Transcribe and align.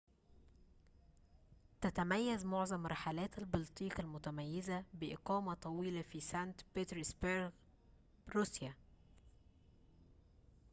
تتميز 1.81 2.45
معظم 2.45 2.87
رحلات 2.87 3.37
البلطيق 3.39 3.99
المتميزة 3.99 4.83
بإقامة 4.93 5.53
طويلة 5.53 6.01
في 6.01 6.19
سانت 6.19 6.61
بطرسبرغ 6.75 7.49
روسيا 8.35 8.75